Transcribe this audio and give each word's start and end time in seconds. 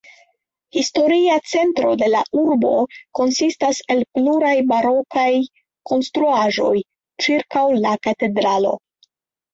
Historia 0.77 1.33
centro 1.49 1.91
de 2.03 2.07
la 2.13 2.21
urbo 2.45 2.71
konsistas 3.19 3.81
el 3.95 4.01
pluraj 4.17 4.55
barokaj 4.73 5.29
konstruaĵoj 5.93 6.75
ĉirkaŭ 7.27 7.67
la 7.87 7.97
katedralo. 8.09 8.77